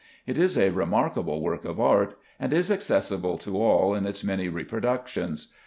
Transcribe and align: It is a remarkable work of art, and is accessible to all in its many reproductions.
It 0.25 0.35
is 0.39 0.57
a 0.57 0.71
remarkable 0.71 1.43
work 1.43 1.63
of 1.63 1.79
art, 1.79 2.17
and 2.39 2.51
is 2.53 2.71
accessible 2.71 3.37
to 3.37 3.61
all 3.61 3.93
in 3.93 4.07
its 4.07 4.23
many 4.23 4.49
reproductions. 4.49 5.53